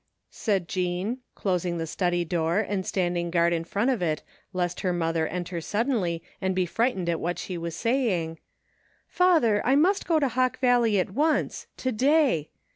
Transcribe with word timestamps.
said 0.31 0.67
Jean, 0.67 1.19
closing 1.35 1.77
the 1.77 1.85
study 1.85 2.25
door 2.25 2.57
and 2.59 2.87
standing 2.87 3.29
guard 3.29 3.53
in 3.53 3.63
front 3.63 3.91
of 3.91 4.01
it 4.01 4.23
lest 4.51 4.79
her 4.79 4.91
mother 4.91 5.27
enter 5.27 5.61
suddenly 5.61 6.23
and 6.41 6.55
be 6.55 6.65
frightened 6.65 7.07
at 7.07 7.19
what 7.19 7.37
she 7.37 7.55
was 7.55 7.75
saying," 7.75 8.39
Father, 9.07 9.63
I 9.63 9.75
must 9.75 10.07
go 10.07 10.17
to 10.19 10.29
Hawk 10.29 10.57
Valley 10.57 10.97
at 10.97 11.11
once,— 11.11 11.67
to 11.77 11.91
day! 11.91 12.49